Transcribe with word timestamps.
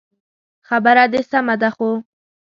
خبره 0.67 1.05
دي 1.13 1.21
سمه 1.29 1.55
ده 1.61 1.69
خو 1.75 1.89